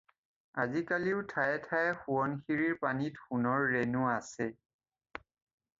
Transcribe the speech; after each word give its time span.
আজিকালিও 0.61 1.19
ঠায়ে 1.33 1.59
ঠায়ে 1.67 1.91
সোৱণশিৰীৰ 2.05 2.73
পানীত 2.87 3.23
সোণৰ 3.27 3.69
ৰেণু 3.75 4.09
আছে। 4.17 4.51